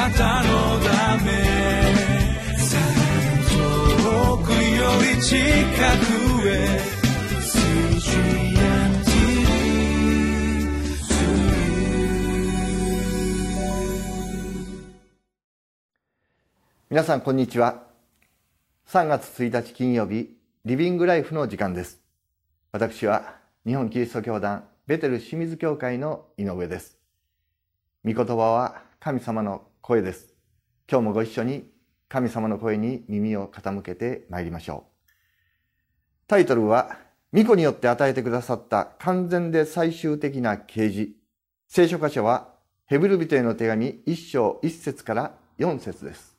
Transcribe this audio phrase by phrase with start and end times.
[0.00, 1.30] なたのため
[3.50, 4.56] 遠くよ
[5.14, 6.80] り近くへ
[16.88, 17.84] 皆さんこんにちは。
[18.88, 22.00] 3月1日金曜日リビングライフの時間です。
[22.72, 23.34] 私は
[23.66, 26.96] 日本キリスト教団ベテル清水教会の井上です。
[28.02, 30.34] 御言葉は神様の声です。
[30.90, 31.70] 今日もご一緒に
[32.08, 35.10] 神様の声に耳を傾けてまいりましょう。
[36.26, 36.98] タイトルは
[37.32, 41.12] 御子によって与えてくださった完全で最終的な啓示。
[41.68, 42.48] 聖書箇所は
[42.86, 46.36] ヘブル人への手紙1章1節から4節です。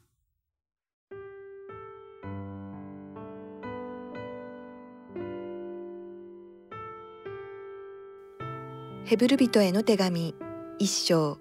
[9.06, 10.36] ヘブル人への手紙
[10.78, 11.38] 一章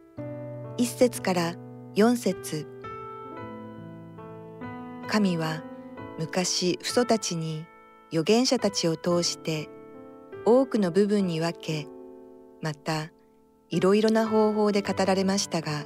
[0.77, 1.55] 一節から
[1.95, 2.69] 四節。
[5.09, 5.65] 神は
[6.19, 7.67] 昔父祖たちに
[8.11, 9.69] 預言者たちを通して
[10.45, 11.89] 多くの部分に分け
[12.63, 13.11] また
[13.71, 15.85] いろいろな方法で語られましたが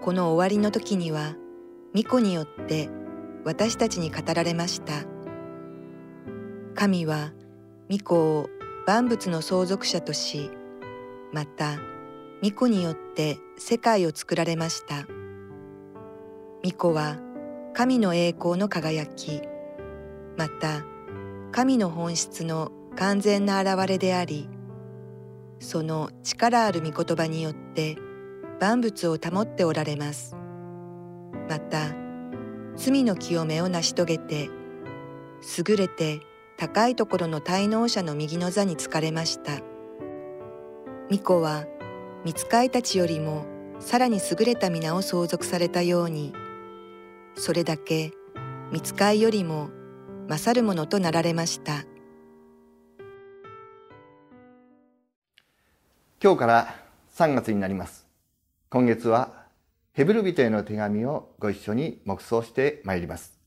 [0.00, 1.36] この終わりの時には
[1.94, 2.88] 巫女によって
[3.44, 5.04] 私たちに語られました。
[6.74, 7.32] 神は
[7.88, 8.50] 巫女を
[8.86, 10.50] 万物の相続者とし
[11.32, 11.78] また
[12.42, 15.06] 巫女によって世界を作られました
[16.62, 17.18] 巫女は
[17.74, 19.42] 神の栄光の輝き
[20.36, 20.84] また
[21.52, 24.48] 神の本質の完全な現れであり
[25.60, 27.96] その力ある御言葉によって
[28.60, 30.36] 万物を保っておられます
[31.48, 31.94] また
[32.76, 34.50] 罪の清めを成し遂げて
[35.66, 36.20] 優れて
[36.56, 39.62] 高いところの滞納者の右の座につかれました。
[41.08, 41.64] 巫女は
[42.24, 43.44] 見つかいたちよりも
[43.78, 46.32] さらに優れた皆を相続されたように
[47.36, 48.10] それだけ
[48.72, 49.70] 見つかいよりも
[50.28, 51.84] 勝るものとなられました。
[56.22, 56.74] 今日から
[57.14, 58.06] 3月になります。
[58.68, 59.46] 今月は
[59.92, 63.38] ヘブル人への手紙をご一緒に黙想してまいります。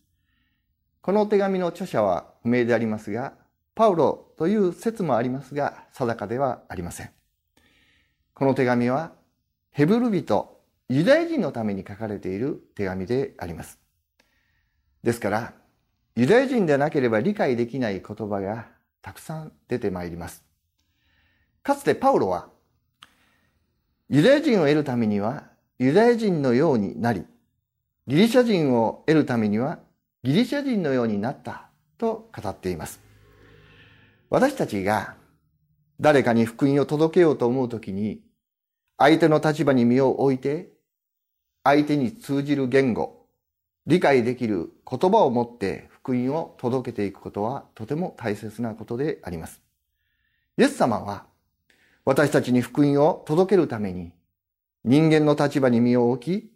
[1.01, 3.34] この手紙の著者は不明でありますが
[3.75, 7.20] パウロという説もありますが定かではありません。
[8.41, 9.12] この手紙は
[9.69, 10.57] ヘブル人、
[10.90, 13.78] ユダヤ人のために書かれている手紙であります。
[15.03, 15.53] ですから、
[16.16, 18.66] ユダヤ人でなければ理解できない言葉が
[19.03, 20.44] たくさん出てまいります。
[21.62, 22.50] かつてパウロは、
[24.09, 25.44] ユダヤ人を得るためには
[25.78, 27.24] ユダヤ人のようになり、
[28.07, 29.78] ギリシャ人を得るためには
[30.24, 31.69] ギリシャ人のようになった
[32.00, 33.01] と語っています。
[34.31, 35.13] 私たちが
[36.00, 38.24] 誰かに福音を届けようと思うときに
[39.01, 40.69] 相手の立場に身を置いて、
[41.63, 43.25] 相手に通じる言語、
[43.88, 49.59] 理解できる言葉を持って福音を届けていくことはとても大切なことであります。
[50.56, 51.25] イエス様は
[52.06, 54.12] 私たちに福音を届けるために
[54.85, 56.51] 人間の立場に身を置き、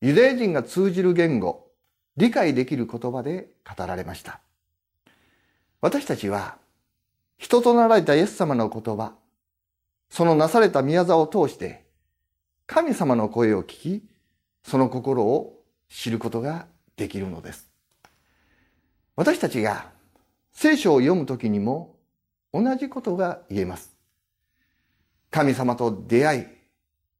[0.00, 1.72] ユダヤ人が通じる言語、
[2.16, 4.38] 理解できる言葉で語られました。
[5.80, 6.56] 私たちは
[7.36, 9.14] 人となられたイエス様の言葉、
[10.10, 11.79] そのなされた宮沢を通して、
[12.72, 14.02] 神様の声を聞き、
[14.62, 17.68] その心を知ることができるのです。
[19.16, 19.90] 私たちが
[20.52, 21.96] 聖書を読むときにも
[22.52, 23.96] 同じことが言えます。
[25.32, 26.46] 神様と出会い、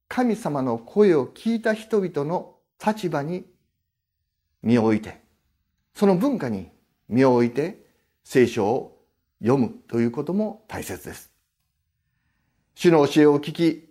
[0.07, 3.45] 神様の声を聞いた人々の立場に
[4.63, 5.21] 身を置いて、
[5.97, 6.69] その文化に
[7.09, 7.85] 身を置いて
[8.23, 9.03] 聖書を
[9.41, 11.29] 読むということも大切です。
[12.77, 13.90] 主の教えを聞き、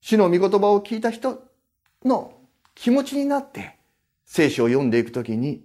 [0.00, 1.42] 主の御言葉を聞いた人
[2.04, 2.32] の
[2.74, 3.76] 気持ちになって
[4.24, 5.64] 聖書を読んでいくときに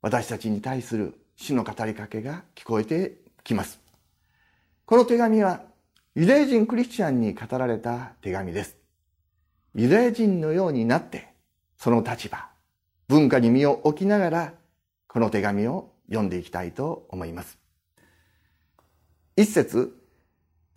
[0.00, 3.80] 私たちに対する主の語りかけが聞こえてきます。
[4.86, 5.62] この手紙は
[6.14, 8.76] ユダヤ人クリスチャンに語られた手紙です。
[9.74, 11.34] ユダヤ人のようになって
[11.76, 12.48] その立場、
[13.08, 14.54] 文化に身を置きながら
[15.08, 17.58] この手紙を読んでいきたいと思います。
[19.36, 19.94] 一節、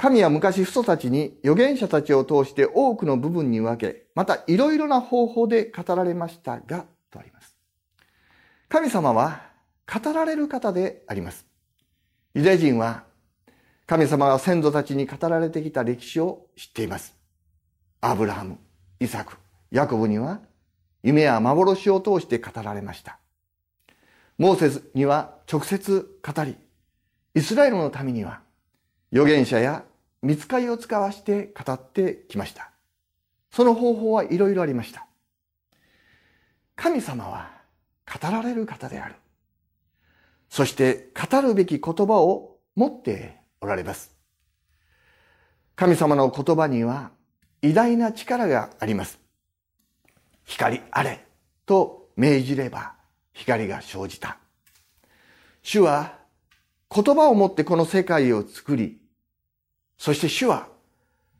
[0.02, 7.54] 神は昔父祖たちに預言者たちを通して多くの部分に分け、またいろいろな方法で語られましたが、とあります。
[8.70, 9.42] 神様は
[9.94, 11.46] 語られる方であります。
[12.34, 13.04] ユダヤ人は
[13.88, 17.14] 神様が先祖たちに語られてきた歴史を知っています。
[18.00, 18.58] アブラハム、
[19.02, 19.36] イサク、
[19.70, 20.40] ヤコブには
[21.04, 23.20] 夢や幻を通して語られました。
[24.38, 26.56] モーセスには直接語り、
[27.36, 28.44] イスラエルのためには
[29.12, 29.84] 預言者や
[30.22, 32.72] 見つかりを使わして語ってきました。
[33.52, 35.06] その方法はいろいろありました。
[36.76, 37.52] 神様は
[38.06, 39.16] 語られる方である。
[40.50, 44.16] そして語るべき言葉を持っておられます。
[45.76, 47.12] 神様の言葉には
[47.62, 49.20] 偉大な力があります。
[50.46, 51.26] 光あれ
[51.66, 52.94] と命じれば
[53.34, 54.38] 光が生じた。
[55.62, 56.18] 主は
[56.94, 59.00] 言葉を持ってこの世界を作り、
[60.00, 60.70] そして主は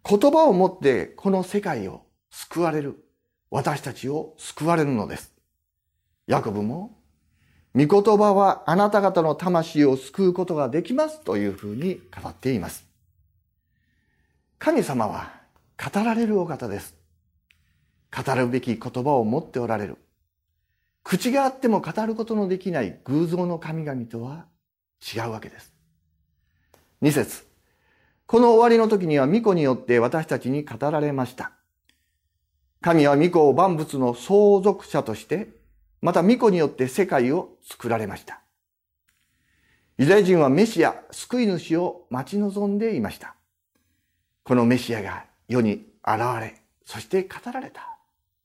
[0.08, 3.04] 言葉を持ってこの世界を救われる。
[3.50, 5.34] 私たちを救われるのです。
[6.28, 7.00] ヤコブも、
[7.74, 12.86] 御言葉はあなた方の魂を救うことができますというふうに語っています。
[14.60, 15.32] 神様は
[15.82, 16.96] 語られるお方です。
[18.16, 19.98] 語るべき言葉を持っておられる。
[21.04, 24.46] 口があっても語ることのできない偶像の神々とは
[25.02, 25.74] 違うわけです。
[27.02, 27.49] 二節
[28.30, 31.52] この終わりの時には巫女によって私たちに語られました。
[32.80, 35.48] 神は巫女を万物の相続者として、
[36.00, 38.42] また巫女によって世界を作られました。
[39.98, 43.34] ユダヤ人はメシア、救い主を待ち望んでいました。
[44.44, 47.98] このメシアが世に現れ、そして語られた。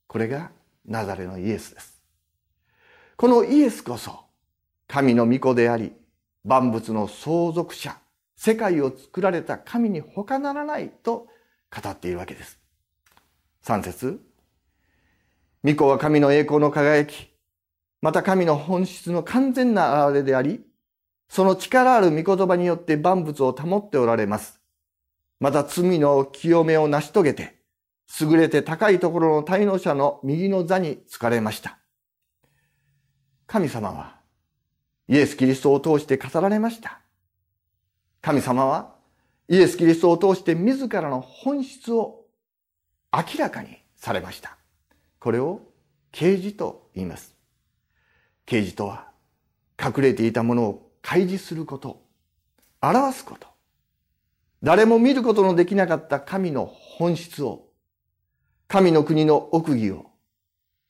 [0.06, 0.50] これが
[0.86, 2.00] ナザレのイエスです。
[3.19, 4.20] このイエスこそ、
[4.88, 5.92] 神の御子であり、
[6.42, 7.98] 万物の相続者、
[8.36, 11.28] 世界を作られた神に他ならないと
[11.70, 12.58] 語っているわけです。
[13.64, 14.20] 3節
[15.64, 17.31] 御子は神の栄光の輝き、
[18.02, 20.62] また神の本質の完全な現れであり、
[21.28, 24.60] その力ある御言葉によって万物を保っておられます。
[25.40, 27.56] また罪の清めを成し遂げて、
[28.20, 31.78] 優れて高いところの滞納者の右の座に疲れました。
[33.46, 34.20] 神様は、
[35.08, 37.00] イエス・キリストを通して語られました。
[38.24, 38.94] 神様は、
[39.48, 42.24] イエス・キリストを通して自らの本質を
[43.12, 44.56] 明らかにされました。
[45.18, 45.60] これを
[46.10, 47.36] 啓示と言います。
[48.46, 49.08] 啓示とは
[49.78, 52.00] 隠れていたものを開示すること、
[52.80, 53.46] 表すこと。
[54.62, 57.66] 誰も見ることのできなかった神の本質を、
[58.68, 60.06] 神の国の奥義を、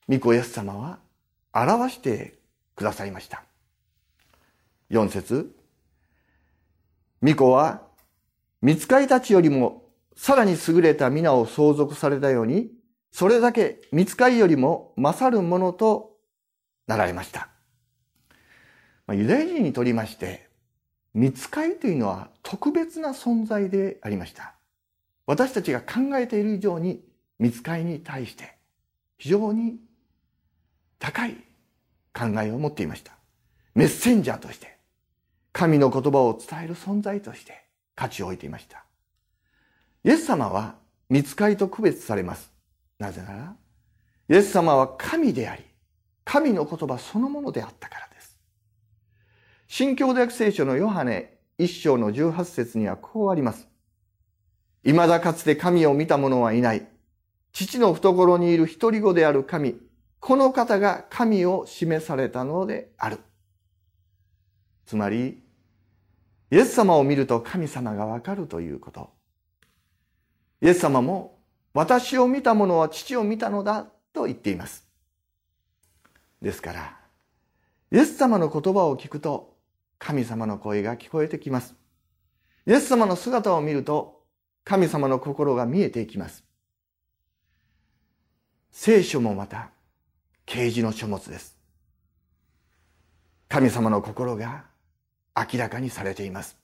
[0.08, 1.00] 御子イエス様は
[1.52, 2.38] 表して
[2.76, 3.42] くださいました。
[4.88, 5.52] 四節
[7.25, 7.82] 御子は、
[8.61, 9.85] 見つかりたちよりも
[10.15, 12.71] さらに優れた皆を相続されたように、
[13.12, 16.19] それだけ見つかりよりも勝るものと
[16.87, 17.49] なられました。
[19.11, 20.49] ユダヤ人にとりまして、
[21.15, 24.55] 見つかりというのは特別な存在でありました。
[25.27, 27.03] 私たちが考えている以上に
[27.38, 28.56] 見つかりに対して
[29.17, 29.79] 非常に
[30.99, 31.37] 高い
[32.12, 33.12] 考えを持っていました。
[33.75, 34.74] メッセンジャーとして、
[35.55, 37.65] 神の言葉を伝える存在として
[37.95, 38.85] 価値を置いていました。
[40.03, 40.75] イエス様は
[41.09, 42.53] 見つかりと区別されます。
[42.99, 43.55] なぜなら、
[44.29, 45.62] イエス様は神であり、
[46.25, 48.37] 神の言葉そのものであったからです。
[49.69, 53.69] 新教約聖書のヨハネ一章の十八節にはこうあります。
[54.83, 56.85] 未だかつて神を見た者はいない。
[57.53, 59.77] 父の懐にいる一人子である神。
[60.19, 63.21] この方が神を示されたのである。
[64.85, 65.44] つまり、
[66.55, 69.11] イエス様を見ると神様がわかるということ。
[70.62, 71.41] イエス様も
[71.73, 74.87] 私を見た者は父を見たのだと言っています。
[76.41, 76.96] ですから、
[77.91, 79.56] イエス様の言葉を聞くと
[79.99, 81.75] 神様の声が聞こえてきます。
[82.69, 84.23] イエス様の姿を見ると
[84.63, 86.44] 神様の心が見えていきます。
[88.70, 89.70] 聖書もまた
[90.46, 91.58] 啓示の書物です。
[93.49, 94.73] 神様の心が
[95.36, 96.56] 明らかにされています。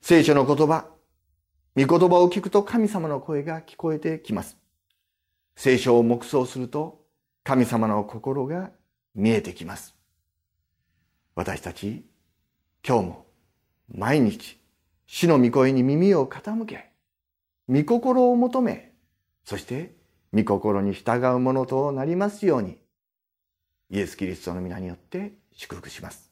[0.00, 0.86] 聖書の言葉、
[1.76, 4.56] 御言葉を聞くと神様の声が聞こえてきます。
[5.56, 7.04] 聖書を黙想すると
[7.42, 8.70] 神様の心が
[9.14, 9.96] 見えてきます。
[11.34, 12.04] 私たち、
[12.86, 13.26] 今日も
[13.92, 14.60] 毎日、
[15.06, 16.90] 主の御声に耳を傾け、
[17.68, 18.92] 御心を求め、
[19.44, 19.94] そして
[20.32, 22.78] 御心に従うものとなりますように、
[23.90, 26.25] イエス・キリストの皆によって祝福します。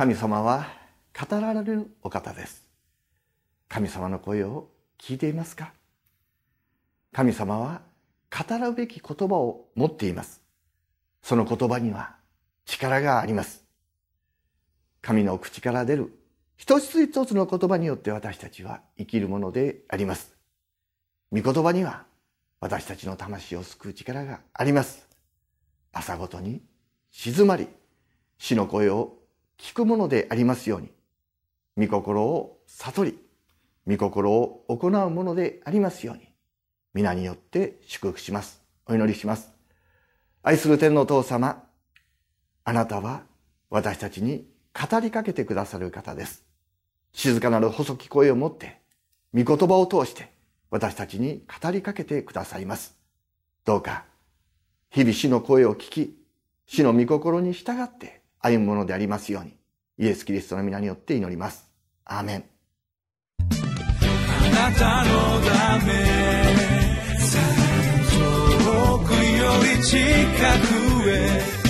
[0.00, 0.66] 神様は
[1.28, 2.66] 語られるお方です。
[3.68, 5.74] 神様の声を聞いていますか？
[7.12, 7.82] 神様は
[8.30, 10.40] 語るべき言葉を持っています。
[11.22, 12.16] その言葉には
[12.64, 13.62] 力があります。
[15.02, 16.18] 神の口から出る
[16.56, 20.34] 一つ一つの言葉によって私たちは生きるものであります。
[21.30, 22.04] 御言葉には
[22.58, 25.06] 私たちの魂を救う力があります。
[25.92, 26.62] 朝ごとに
[27.10, 27.68] 静まり、
[28.38, 29.18] 死の声を
[29.60, 30.90] 聞くものでありますように、
[31.76, 33.18] 御心を悟り、
[33.86, 36.22] 御心を行うものでありますように、
[36.94, 38.62] 皆によって祝福します。
[38.86, 39.52] お祈りします。
[40.42, 41.62] 愛する天の父様、
[42.64, 43.24] あなたは
[43.68, 46.42] 私たちに語りかけてくださる方です。
[47.12, 48.80] 静かなる細き声を持って、
[49.34, 50.32] 御言葉を通して
[50.70, 52.96] 私たちに語りかけてくださいます。
[53.66, 54.06] どうか、
[54.88, 56.16] 日々死の声を聞き、
[56.66, 59.56] 死の御心に従って歩むものでありますように、
[59.98, 61.70] イエス・キリストの皆によって祈ります。
[62.04, 62.44] アーメン。
[63.38, 65.92] あなたのため、
[68.50, 71.60] 遠くより近くへ、